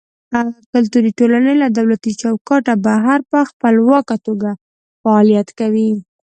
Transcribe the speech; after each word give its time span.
کلتوري 0.73 1.11
ټولنې 1.19 1.53
له 1.61 1.67
دولتي 1.77 2.11
چوکاټه 2.21 2.73
بهر 2.85 3.19
په 3.31 3.39
خپلواکه 3.49 4.15
توګه 4.27 4.49
فعالیت 5.01 5.49
کوي. 5.59 5.91